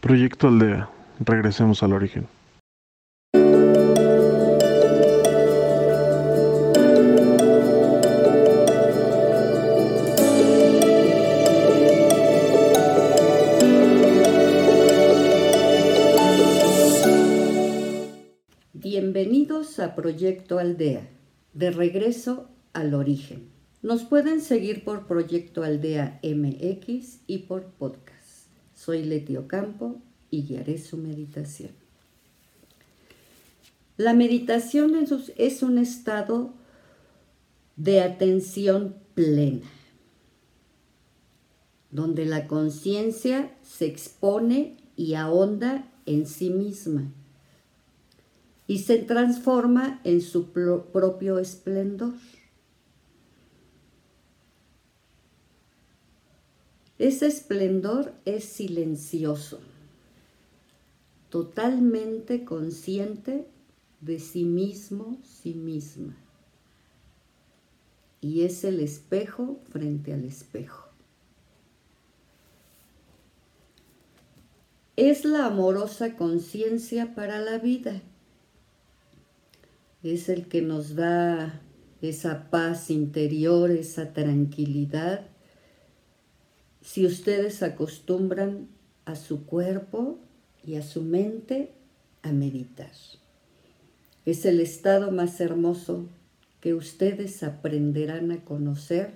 Proyecto 0.00 0.46
Aldea. 0.46 0.88
Regresemos 1.18 1.82
al 1.82 1.92
origen. 1.92 2.28
Bienvenidos 18.72 19.80
a 19.80 19.96
Proyecto 19.96 20.60
Aldea, 20.60 21.08
de 21.54 21.70
regreso 21.72 22.48
al 22.72 22.94
origen. 22.94 23.48
Nos 23.82 24.04
pueden 24.04 24.42
seguir 24.42 24.84
por 24.84 25.08
Proyecto 25.08 25.64
Aldea 25.64 26.20
MX 26.22 27.22
y 27.26 27.38
por 27.38 27.64
podcast. 27.64 28.17
Soy 28.78 29.02
Leti 29.02 29.36
Ocampo 29.36 29.96
y 30.30 30.44
guiaré 30.44 30.78
su 30.78 30.98
meditación. 30.98 31.72
La 33.96 34.14
meditación 34.14 34.94
es 35.36 35.62
un 35.64 35.78
estado 35.78 36.54
de 37.74 38.00
atención 38.00 38.94
plena, 39.14 39.66
donde 41.90 42.24
la 42.24 42.46
conciencia 42.46 43.52
se 43.62 43.86
expone 43.86 44.76
y 44.94 45.14
ahonda 45.14 45.90
en 46.06 46.28
sí 46.28 46.48
misma 46.48 47.10
y 48.68 48.78
se 48.78 48.98
transforma 48.98 50.00
en 50.04 50.20
su 50.20 50.52
propio 50.52 51.40
esplendor. 51.40 52.12
Ese 56.98 57.26
esplendor 57.26 58.12
es 58.24 58.42
silencioso, 58.42 59.60
totalmente 61.28 62.44
consciente 62.44 63.46
de 64.00 64.18
sí 64.18 64.44
mismo, 64.44 65.16
sí 65.22 65.54
misma. 65.54 66.16
Y 68.20 68.42
es 68.42 68.64
el 68.64 68.80
espejo 68.80 69.60
frente 69.70 70.12
al 70.12 70.24
espejo. 70.24 70.88
Es 74.96 75.24
la 75.24 75.46
amorosa 75.46 76.16
conciencia 76.16 77.14
para 77.14 77.38
la 77.38 77.58
vida. 77.58 78.02
Es 80.02 80.28
el 80.28 80.48
que 80.48 80.62
nos 80.62 80.96
da 80.96 81.62
esa 82.02 82.50
paz 82.50 82.90
interior, 82.90 83.70
esa 83.70 84.12
tranquilidad 84.12 85.37
si 86.82 87.06
ustedes 87.06 87.62
acostumbran 87.62 88.68
a 89.04 89.16
su 89.16 89.44
cuerpo 89.44 90.18
y 90.64 90.76
a 90.76 90.82
su 90.82 91.02
mente 91.02 91.72
a 92.22 92.32
meditar. 92.32 92.92
Es 94.26 94.44
el 94.44 94.60
estado 94.60 95.10
más 95.10 95.40
hermoso 95.40 96.06
que 96.60 96.74
ustedes 96.74 97.42
aprenderán 97.42 98.30
a 98.32 98.44
conocer 98.44 99.12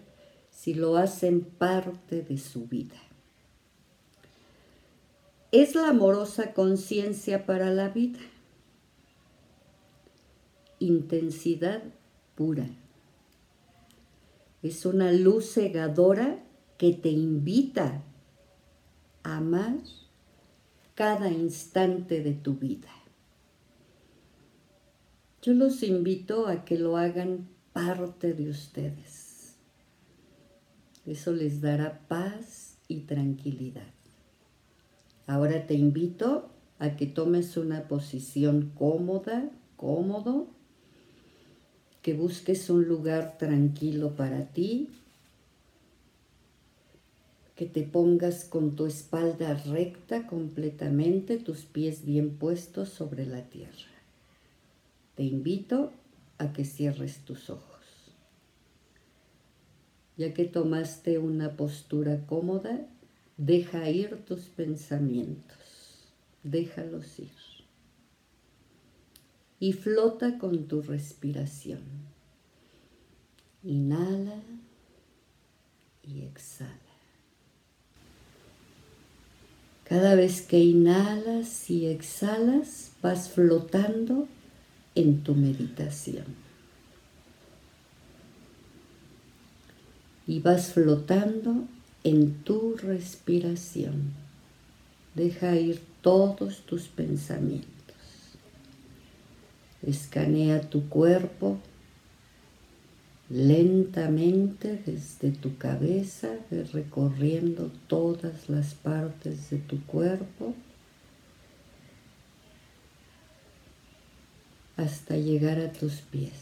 si 0.51 0.75
lo 0.75 0.97
hacen 0.97 1.43
parte 1.43 2.23
de 2.23 2.39
su 2.39 2.67
vida. 2.67 2.97
Es 5.51 5.75
la 5.75 5.89
amorosa 5.89 6.55
conciencia 6.55 7.45
para 7.45 7.71
la 7.71 7.89
vida. 7.91 8.21
Intensidad 10.79 11.83
pura. 12.35 12.71
Es 14.63 14.87
una 14.87 15.13
luz 15.13 15.53
cegadora 15.53 16.42
que 16.83 16.93
te 16.93 17.11
invita 17.11 18.03
a 19.23 19.37
amar 19.37 19.77
cada 20.97 21.31
instante 21.31 22.25
de 22.25 22.33
tu 22.33 22.55
vida. 22.55 22.91
Yo 25.43 25.55
los 25.55 25.85
invito 25.85 26.49
a 26.49 26.65
que 26.65 26.77
lo 26.77 26.97
hagan 26.97 27.47
parte 27.73 28.35
de 28.35 28.51
ustedes. 28.51 29.55
Eso 31.07 31.33
les 31.33 31.61
dará 31.61 32.01
paz 32.09 32.79
y 32.89 33.03
tranquilidad. 33.03 33.95
Ahora 35.29 35.69
te 35.69 35.75
invito 35.75 36.51
a 36.81 36.97
que 36.97 37.07
tomes 37.07 37.57
una 37.57 37.87
posición 37.87 38.73
cómoda, 38.75 39.53
cómodo, 39.77 40.49
que 42.03 42.15
busques 42.15 42.69
un 42.71 42.89
lugar 42.89 43.39
tranquilo 43.39 44.17
para 44.17 44.47
ti, 44.47 44.91
que 47.57 47.67
te 47.67 47.83
pongas 47.83 48.45
con 48.45 48.77
tu 48.77 48.87
espalda 48.87 49.55
recta 49.55 50.27
completamente, 50.27 51.39
tus 51.39 51.65
pies 51.65 52.05
bien 52.05 52.37
puestos 52.37 52.89
sobre 52.89 53.27
la 53.27 53.43
tierra. 53.43 53.93
Te 55.17 55.25
invito 55.25 55.93
a 56.39 56.53
que 56.53 56.65
cierres 56.65 57.19
tus 57.25 57.51
ojos. 57.51 57.69
Ya 60.17 60.33
que 60.33 60.45
tomaste 60.45 61.19
una 61.19 61.57
postura 61.57 62.27
cómoda, 62.27 62.87
deja 63.37 63.89
ir 63.91 64.25
tus 64.25 64.41
pensamientos, 64.43 66.13
déjalos 66.43 67.19
ir. 67.19 67.31
Y 69.59 69.75
flota 69.75 70.39
con 70.39 70.67
tu 70.67 70.83
respiración. 70.83 71.83
Inhala 73.63 74.43
y 76.03 76.23
exhala. 76.23 76.92
Cada 79.93 80.15
vez 80.15 80.41
que 80.41 80.59
inhalas 80.59 81.69
y 81.69 81.87
exhalas, 81.87 82.93
vas 83.03 83.29
flotando 83.29 84.27
en 84.95 85.23
tu 85.23 85.35
meditación. 85.35 86.25
Y 90.27 90.41
vas 90.41 90.73
flotando 90.73 91.67
en 92.05 92.43
tu 92.43 92.75
respiración. 92.79 94.15
Deja 95.15 95.57
ir 95.57 95.83
todos 96.01 96.61
tus 96.61 96.85
pensamientos. 96.89 97.69
Escanea 99.83 100.71
tu 100.71 100.89
cuerpo 100.89 101.59
lentamente 103.33 104.83
desde 104.85 105.31
tu 105.31 105.57
cabeza, 105.57 106.37
recorriendo 106.51 107.71
todas 107.87 108.51
las 108.51 108.75
partes 108.75 109.49
de 109.49 109.57
tu 109.57 109.83
cuerpo 109.87 110.55
hasta 114.77 115.17
llegar 115.17 115.59
a 115.61 115.73
tus 115.73 116.03
pies. 116.03 116.33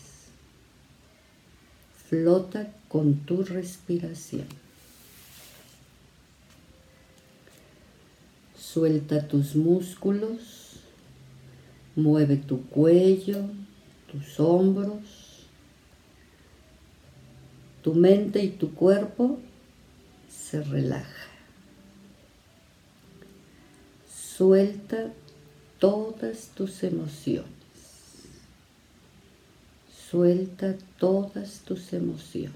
Flota 2.09 2.73
con 2.89 3.21
tu 3.21 3.45
respiración. 3.45 4.47
Suelta 8.59 9.29
tus 9.29 9.55
músculos, 9.55 10.81
mueve 11.95 12.37
tu 12.37 12.63
cuello, 12.67 13.45
tus 14.11 14.41
hombros, 14.41 15.20
tu 17.83 17.95
mente 17.95 18.43
y 18.43 18.51
tu 18.51 18.75
cuerpo 18.75 19.39
se 20.29 20.63
relaja. 20.63 21.29
Suelta 24.09 25.13
todas 25.79 26.49
tus 26.55 26.83
emociones. 26.83 27.51
Suelta 30.11 30.77
todas 30.99 31.61
tus 31.61 31.93
emociones. 31.93 32.55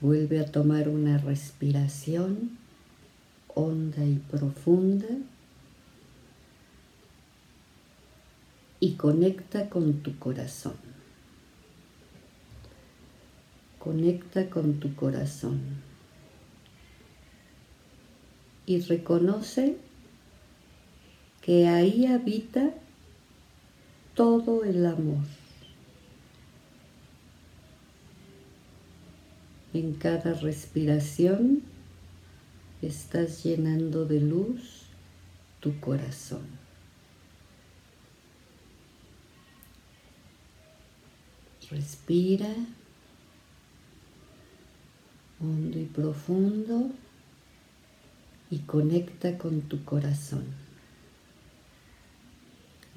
Vuelve 0.00 0.40
a 0.40 0.46
tomar 0.46 0.88
una 0.88 1.18
respiración 1.18 2.58
honda 3.54 4.04
y 4.04 4.16
profunda. 4.30 5.06
Y 8.80 8.94
conecta 8.94 9.68
con 9.68 10.02
tu 10.02 10.18
corazón. 10.18 10.74
Conecta 13.78 14.48
con 14.50 14.80
tu 14.80 14.94
corazón 14.94 15.60
y 18.66 18.80
reconoce 18.80 19.76
que 21.40 21.68
ahí 21.68 22.06
habita 22.06 22.74
todo 24.14 24.64
el 24.64 24.84
amor. 24.84 25.24
En 29.72 29.94
cada 29.94 30.34
respiración 30.34 31.62
estás 32.82 33.42
llenando 33.44 34.04
de 34.04 34.20
luz 34.20 34.82
tu 35.60 35.80
corazón. 35.80 36.67
Respira 41.70 42.48
hondo 45.40 45.78
y 45.78 45.84
profundo 45.84 46.90
y 48.50 48.58
conecta 48.60 49.36
con 49.36 49.62
tu 49.62 49.84
corazón. 49.84 50.44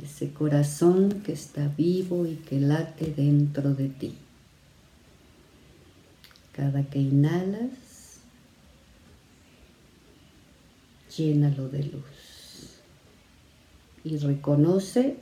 Ese 0.02 0.32
corazón 0.32 1.22
que 1.22 1.34
está 1.34 1.68
vivo 1.68 2.26
y 2.26 2.36
que 2.36 2.60
late 2.60 3.14
dentro 3.16 3.74
de 3.74 3.90
ti. 3.90 4.16
Cada 6.54 6.84
que 6.84 7.00
inhalas, 7.00 8.20
llénalo 11.16 11.70
de 11.70 11.84
luz 11.84 12.82
y 14.04 14.18
reconoce 14.18 15.18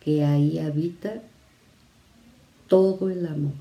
que 0.00 0.24
ahí 0.24 0.58
habita 0.58 1.22
todo 2.68 3.10
el 3.10 3.26
amor 3.26 3.52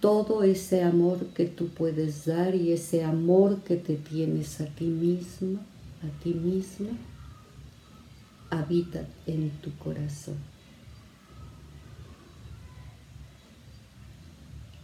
todo 0.00 0.44
ese 0.44 0.84
amor 0.84 1.26
que 1.34 1.46
tú 1.46 1.68
puedes 1.68 2.26
dar 2.26 2.54
y 2.54 2.72
ese 2.72 3.02
amor 3.02 3.62
que 3.62 3.76
te 3.76 3.96
tienes 3.96 4.60
a 4.60 4.66
ti 4.66 4.84
mismo, 4.84 5.58
a 6.00 6.22
ti 6.22 6.32
misma, 6.32 6.90
habita 8.50 9.06
en 9.26 9.50
tu 9.62 9.76
corazón. 9.78 10.36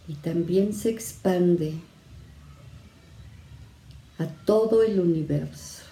Y 0.07 0.15
también 0.15 0.73
se 0.73 0.89
expande 0.89 1.75
a 4.17 4.25
todo 4.25 4.83
el 4.83 4.99
universo, 4.99 5.83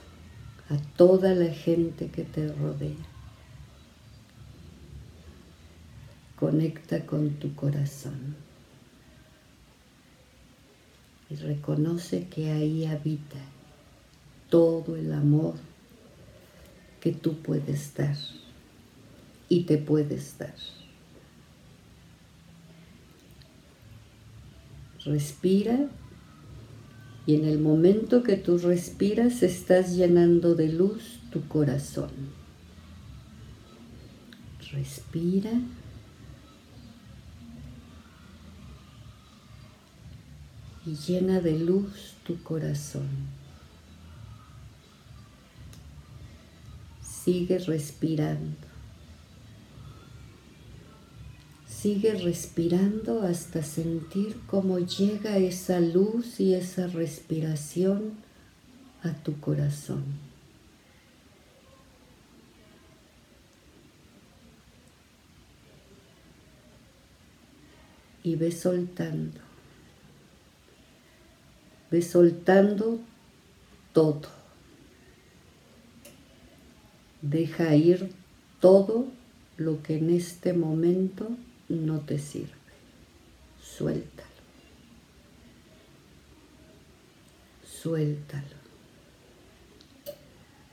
a 0.69 0.77
toda 0.97 1.33
la 1.33 1.53
gente 1.53 2.09
que 2.09 2.23
te 2.23 2.51
rodea. 2.51 3.10
Conecta 6.41 7.05
con 7.05 7.35
tu 7.35 7.53
corazón 7.53 8.35
y 11.29 11.35
reconoce 11.35 12.29
que 12.29 12.49
ahí 12.49 12.83
habita 12.87 13.37
todo 14.49 14.95
el 14.95 15.13
amor 15.13 15.53
que 16.99 17.11
tú 17.11 17.37
puedes 17.43 17.93
dar 17.93 18.15
y 19.49 19.65
te 19.65 19.77
puedes 19.77 20.35
dar. 20.39 20.55
Respira 25.05 25.89
y 27.27 27.35
en 27.35 27.45
el 27.45 27.59
momento 27.59 28.23
que 28.23 28.37
tú 28.37 28.57
respiras 28.57 29.43
estás 29.43 29.95
llenando 29.95 30.55
de 30.55 30.69
luz 30.69 31.19
tu 31.31 31.47
corazón. 31.47 32.09
Respira. 34.71 35.51
Y 40.85 40.95
llena 40.95 41.39
de 41.39 41.59
luz 41.59 42.15
tu 42.25 42.41
corazón. 42.41 43.07
Sigue 47.01 47.59
respirando. 47.59 48.57
Sigue 51.67 52.13
respirando 52.13 53.21
hasta 53.23 53.63
sentir 53.63 54.39
cómo 54.47 54.79
llega 54.79 55.37
esa 55.37 55.79
luz 55.79 56.39
y 56.39 56.53
esa 56.53 56.87
respiración 56.87 58.13
a 59.03 59.13
tu 59.13 59.39
corazón. 59.39 60.03
Y 68.23 68.35
ve 68.35 68.51
soltando. 68.51 69.50
Ve 71.91 72.01
soltando 72.01 72.99
todo. 73.91 74.29
Deja 77.21 77.75
ir 77.75 78.09
todo 78.61 79.07
lo 79.57 79.83
que 79.83 79.97
en 79.97 80.09
este 80.09 80.53
momento 80.53 81.29
no 81.67 81.99
te 81.99 82.17
sirve. 82.17 82.49
Suéltalo. 83.61 84.29
Suéltalo. 87.65 88.61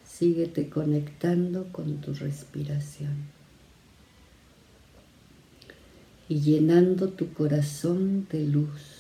Síguete 0.05 0.69
conectando 0.69 1.73
con 1.73 2.01
tu 2.01 2.13
respiración 2.15 3.17
y 6.29 6.41
llenando 6.41 7.09
tu 7.11 7.33
corazón 7.33 8.27
de 8.31 8.47
luz 8.47 8.98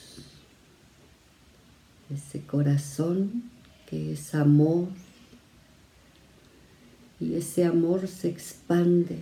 ese 2.10 2.40
corazón 2.42 3.50
que 3.88 4.12
es 4.12 4.34
amor 4.34 4.88
y 7.20 7.34
ese 7.34 7.64
amor 7.64 8.06
se 8.06 8.28
expande, 8.28 9.18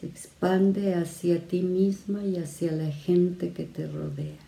se 0.00 0.06
expande 0.06 0.94
hacia 0.94 1.46
ti 1.46 1.60
misma 1.62 2.24
y 2.24 2.36
hacia 2.36 2.72
la 2.72 2.90
gente 2.90 3.52
que 3.52 3.64
te 3.64 3.86
rodea. 3.86 4.38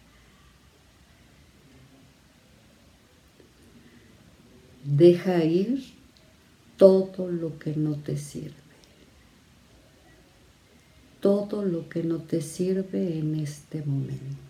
Deja 4.84 5.44
ir 5.44 5.84
todo 6.78 7.30
lo 7.30 7.58
que 7.58 7.75
no 7.76 7.96
te 7.96 8.16
sirve, 8.16 8.54
todo 11.20 11.64
lo 11.64 11.88
que 11.90 12.02
no 12.02 12.19
te 12.22 12.40
sirve 12.40 13.19
en 13.19 13.34
este 13.34 13.82
momento. 13.82 14.48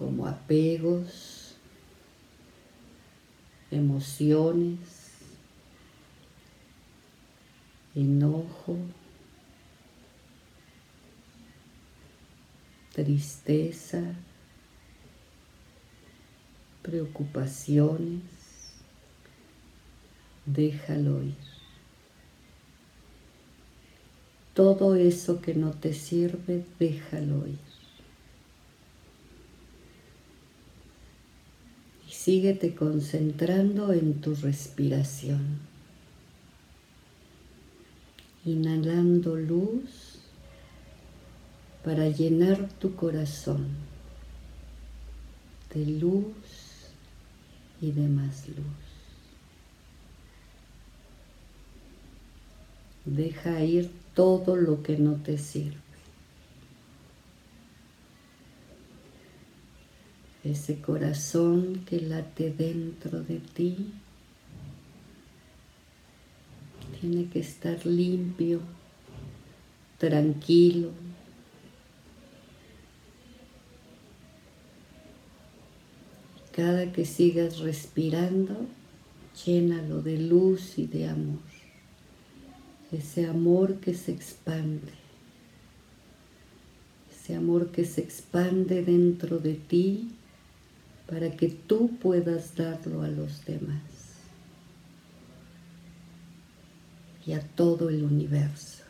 Como 0.00 0.26
apegos, 0.26 1.56
emociones, 3.70 4.78
enojo, 7.94 8.78
tristeza, 12.94 14.02
preocupaciones, 16.80 18.22
déjalo 20.46 21.22
ir. 21.22 21.36
Todo 24.54 24.94
eso 24.94 25.42
que 25.42 25.54
no 25.54 25.72
te 25.72 25.92
sirve, 25.92 26.64
déjalo 26.78 27.46
ir. 27.46 27.69
Síguete 32.24 32.74
concentrando 32.74 33.94
en 33.94 34.20
tu 34.20 34.34
respiración. 34.34 35.58
Inhalando 38.44 39.36
luz 39.36 40.18
para 41.82 42.08
llenar 42.08 42.68
tu 42.78 42.94
corazón 42.94 43.68
de 45.72 45.86
luz 45.86 46.34
y 47.80 47.90
de 47.92 48.06
más 48.08 48.48
luz. 48.48 48.80
Deja 53.06 53.62
ir 53.62 53.90
todo 54.14 54.56
lo 54.56 54.82
que 54.82 54.98
no 54.98 55.14
te 55.14 55.38
sirve. 55.38 55.89
Ese 60.44 60.80
corazón 60.80 61.84
que 61.86 62.00
late 62.00 62.50
dentro 62.50 63.22
de 63.22 63.40
ti 63.40 63.92
tiene 67.00 67.28
que 67.28 67.40
estar 67.40 67.84
limpio, 67.86 68.60
tranquilo. 69.98 70.90
Cada 76.52 76.92
que 76.92 77.04
sigas 77.04 77.58
respirando, 77.58 78.66
llénalo 79.44 80.02
de 80.02 80.18
luz 80.18 80.78
y 80.78 80.86
de 80.86 81.08
amor. 81.08 81.38
Ese 82.92 83.26
amor 83.26 83.76
que 83.76 83.94
se 83.94 84.12
expande. 84.12 84.92
Ese 87.10 87.36
amor 87.36 87.70
que 87.70 87.84
se 87.84 88.00
expande 88.00 88.82
dentro 88.82 89.38
de 89.38 89.54
ti 89.54 90.10
para 91.10 91.36
que 91.36 91.48
tú 91.48 91.96
puedas 91.98 92.54
darlo 92.54 93.02
a 93.02 93.08
los 93.08 93.44
demás 93.44 93.82
y 97.26 97.32
a 97.32 97.40
todo 97.40 97.90
el 97.90 98.04
universo, 98.04 98.84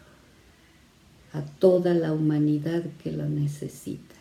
a 1.32 1.42
toda 1.42 1.94
la 1.94 2.12
humanidad 2.12 2.84
que 3.02 3.10
lo 3.12 3.28
necesita. 3.28 4.14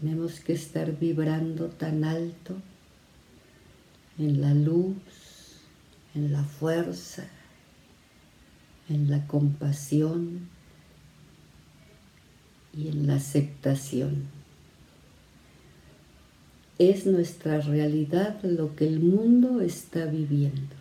Tenemos 0.00 0.40
que 0.40 0.54
estar 0.54 0.98
vibrando 0.98 1.68
tan 1.68 2.04
alto 2.04 2.56
en 4.18 4.40
la 4.40 4.54
luz, 4.54 4.96
en 6.14 6.32
la 6.32 6.42
fuerza, 6.42 7.24
en 8.88 9.10
la 9.10 9.26
compasión, 9.26 10.48
y 12.74 12.88
en 12.88 13.06
la 13.06 13.16
aceptación. 13.16 14.41
Es 16.78 17.06
nuestra 17.06 17.60
realidad 17.60 18.42
lo 18.42 18.74
que 18.74 18.86
el 18.86 19.00
mundo 19.00 19.60
está 19.60 20.06
viviendo. 20.06 20.74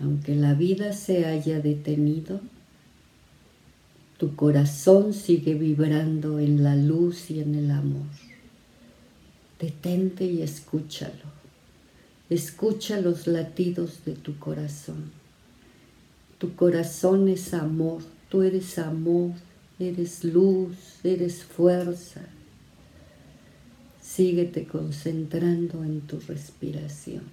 Aunque 0.00 0.34
la 0.34 0.54
vida 0.54 0.92
se 0.92 1.24
haya 1.24 1.60
detenido, 1.60 2.40
tu 4.18 4.34
corazón 4.34 5.12
sigue 5.12 5.54
vibrando 5.54 6.38
en 6.38 6.62
la 6.62 6.76
luz 6.76 7.30
y 7.30 7.40
en 7.40 7.54
el 7.54 7.70
amor. 7.70 8.06
Detente 9.60 10.24
y 10.24 10.42
escúchalo. 10.42 11.36
Escucha 12.28 13.00
los 13.00 13.26
latidos 13.26 14.04
de 14.04 14.12
tu 14.12 14.38
corazón. 14.38 15.12
Tu 16.38 16.54
corazón 16.54 17.28
es 17.28 17.54
amor, 17.54 18.02
tú 18.28 18.42
eres 18.42 18.78
amor, 18.78 19.32
eres 19.78 20.24
luz, 20.24 21.04
eres 21.04 21.44
fuerza. 21.44 22.22
Síguete 24.00 24.66
concentrando 24.66 25.84
en 25.84 26.00
tu 26.02 26.20
respiración. 26.20 27.24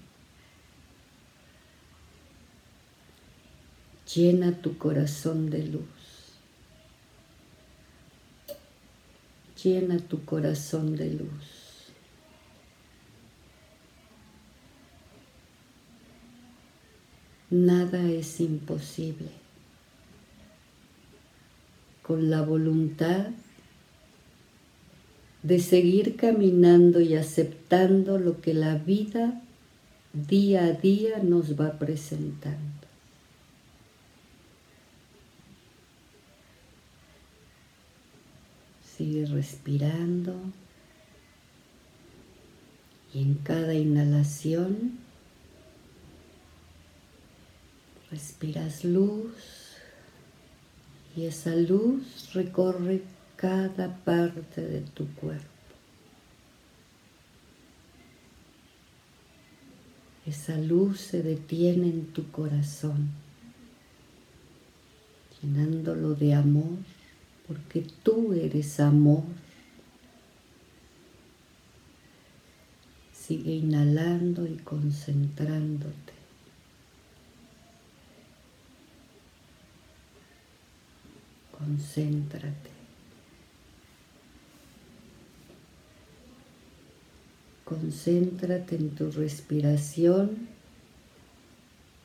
Llena 4.14 4.52
tu 4.62 4.78
corazón 4.78 5.50
de 5.50 5.68
luz. 5.68 5.84
Llena 9.64 9.98
tu 9.98 10.26
corazón 10.26 10.96
de 10.98 11.14
luz. 11.14 11.64
Nada 17.50 18.02
es 18.10 18.42
imposible. 18.42 19.43
Con 22.04 22.30
la 22.30 22.42
voluntad 22.42 23.30
de 25.42 25.60
seguir 25.60 26.16
caminando 26.16 27.02
y 27.02 27.16
aceptando 27.16 28.18
lo 28.18 28.40
que 28.42 28.54
la 28.54 28.76
vida 28.76 29.42
día 30.14 30.66
a 30.66 30.72
día 30.72 31.20
nos 31.20 31.60
va 31.60 31.80
presentando. 31.80 32.88
Sigue 38.96 39.26
respirando 39.26 40.36
y 43.14 43.22
en 43.22 43.34
cada 43.36 43.74
inhalación 43.74 45.00
respiras 48.12 48.86
luz 48.86 49.63
y 51.16 51.26
esa 51.26 51.56
luz 51.56 52.34
recorre 52.34 53.04
cada 53.36 53.96
parte 53.98 54.62
de 54.62 54.82
tu 54.82 55.08
cuerpo. 55.16 55.46
Esa 60.26 60.58
luz 60.58 61.02
se 61.02 61.22
detiene 61.22 61.88
en 61.88 62.06
tu 62.08 62.32
corazón, 62.32 63.10
llenándolo 65.42 66.16
de 66.16 66.34
amor 66.34 66.78
porque 67.48 67.86
tú 68.04 68.34
eres 68.34 68.80
amor. 68.80 69.24
Sigue 73.14 73.56
inhalando 73.56 74.48
y 74.48 74.56
concentrándote. 74.58 76.13
Concéntrate. 81.64 82.72
Concéntrate 87.64 88.76
en 88.76 88.90
tu 88.90 89.10
respiración 89.12 90.50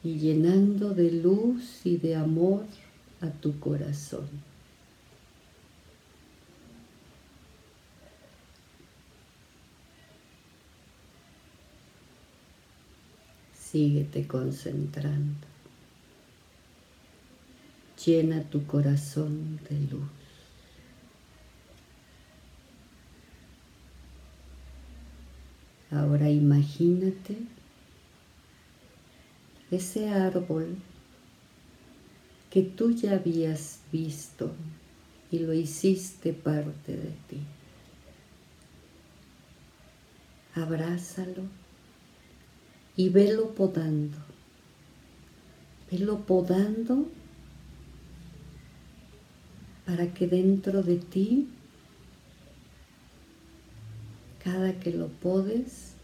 y 0.04 0.18
llenando 0.18 0.94
de 0.94 1.10
luz 1.10 1.80
y 1.84 1.96
de 1.96 2.14
amor 2.14 2.66
a 3.20 3.30
tu 3.30 3.58
corazón. 3.58 4.28
Síguete 13.58 14.28
concentrando. 14.28 15.57
Llena 18.08 18.42
tu 18.42 18.66
corazón 18.66 19.60
de 19.68 19.78
luz. 19.80 20.08
Ahora 25.90 26.30
imagínate 26.30 27.36
ese 29.70 30.08
árbol 30.08 30.78
que 32.48 32.62
tú 32.62 32.92
ya 32.92 33.12
habías 33.12 33.80
visto 33.92 34.54
y 35.30 35.40
lo 35.40 35.52
hiciste 35.52 36.32
parte 36.32 36.96
de 36.96 37.12
ti. 37.28 37.40
Abrázalo 40.54 41.42
y 42.96 43.10
velo 43.10 43.54
podando. 43.54 44.16
Velo 45.90 46.24
podando 46.24 47.17
para 49.88 50.12
que 50.12 50.26
dentro 50.26 50.82
de 50.82 50.96
ti, 50.96 51.48
cada 54.44 54.78
que 54.78 54.90
lo 54.90 55.08
podes, 55.08 55.94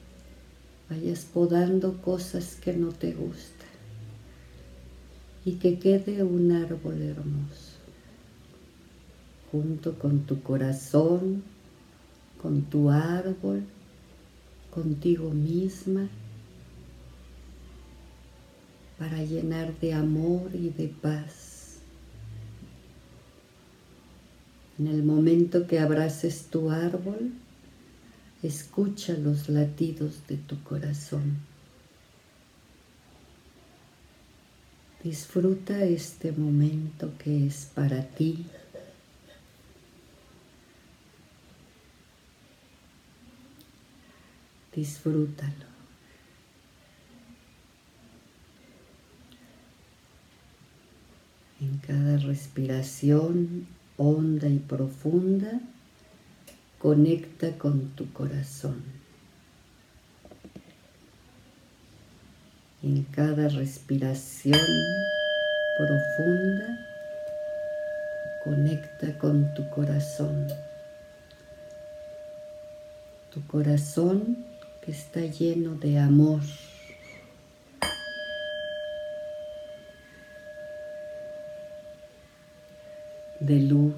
vayas 0.88 1.26
podando 1.26 2.00
cosas 2.00 2.56
que 2.56 2.72
no 2.72 2.92
te 2.92 3.12
gustan 3.12 3.68
y 5.44 5.56
que 5.56 5.78
quede 5.78 6.22
un 6.22 6.50
árbol 6.52 7.02
hermoso 7.02 7.74
junto 9.52 9.98
con 9.98 10.20
tu 10.20 10.42
corazón, 10.42 11.42
con 12.40 12.62
tu 12.62 12.88
árbol, 12.88 13.64
contigo 14.70 15.28
misma 15.28 16.08
para 18.98 19.22
llenar 19.22 19.78
de 19.78 19.92
amor 19.92 20.54
y 20.54 20.70
de 20.70 20.88
paz. 20.88 21.53
En 24.78 24.88
el 24.88 25.04
momento 25.04 25.66
que 25.68 25.78
abraces 25.78 26.46
tu 26.50 26.70
árbol, 26.70 27.32
escucha 28.42 29.14
los 29.14 29.48
latidos 29.48 30.26
de 30.26 30.36
tu 30.36 30.60
corazón. 30.64 31.38
Disfruta 35.04 35.84
este 35.84 36.32
momento 36.32 37.12
que 37.18 37.46
es 37.46 37.70
para 37.74 38.02
ti. 38.02 38.46
Disfrútalo. 44.74 45.66
En 51.60 51.78
cada 51.78 52.16
respiración 52.16 53.66
honda 53.96 54.48
y 54.48 54.58
profunda, 54.58 55.60
conecta 56.78 57.52
con 57.58 57.88
tu 57.90 58.12
corazón. 58.12 58.82
En 62.82 63.02
cada 63.04 63.48
respiración 63.48 64.60
profunda, 65.78 66.78
conecta 68.44 69.18
con 69.18 69.54
tu 69.54 69.68
corazón. 69.70 70.48
Tu 73.32 73.46
corazón 73.46 74.44
que 74.82 74.92
está 74.92 75.20
lleno 75.20 75.74
de 75.76 75.98
amor. 75.98 76.40
De 83.46 83.60
luz. 83.60 83.94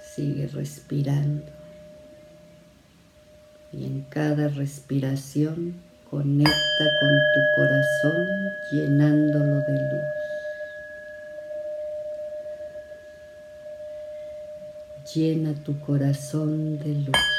Sigue 0.00 0.46
respirando 0.46 1.44
y 3.72 3.84
en 3.84 4.02
cada 4.08 4.48
respiración 4.48 5.74
conecta 6.10 6.84
con 7.00 7.10
tu 7.34 7.40
corazón 7.56 8.26
llenándolo 8.72 9.56
de 9.66 9.74
luz. 9.90 10.04
Llena 15.14 15.54
tu 15.64 15.78
corazón 15.80 16.78
de 16.78 16.94
luz. 16.94 17.35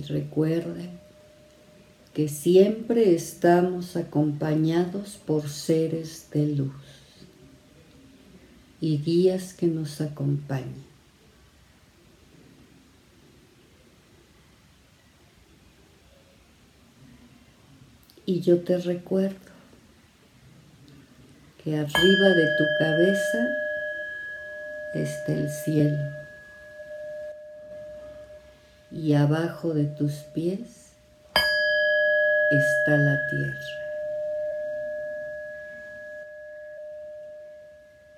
Y 0.00 0.02
recuerden 0.04 0.98
que 2.14 2.28
siempre 2.28 3.14
estamos 3.14 3.96
acompañados 3.96 5.18
por 5.26 5.46
seres 5.46 6.26
de 6.32 6.46
luz 6.56 6.72
y 8.80 8.96
guías 8.96 9.52
que 9.52 9.66
nos 9.66 10.00
acompañan. 10.00 10.88
Y 18.24 18.40
yo 18.40 18.60
te 18.60 18.78
recuerdo 18.78 19.36
que 21.62 21.76
arriba 21.76 22.28
de 22.30 22.46
tu 22.56 22.64
cabeza 22.78 23.48
está 24.94 25.34
el 25.34 25.50
cielo 25.50 26.19
y 29.00 29.14
abajo 29.14 29.72
de 29.72 29.84
tus 29.84 30.12
pies 30.34 30.92
está 32.50 32.96
la 32.98 33.18
tierra. 33.30 33.54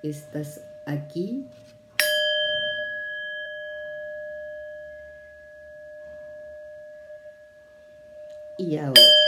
Estás 0.02 0.60
aquí 0.84 1.46
y 8.58 8.76
ahora. 8.76 9.21